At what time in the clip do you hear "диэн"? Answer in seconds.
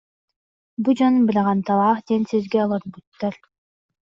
2.07-2.23